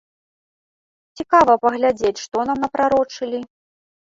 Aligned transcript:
Цікава 1.19 1.53
паглядзець, 1.65 2.23
што 2.25 2.37
нам 2.51 2.57
напрарочылі? 2.67 3.45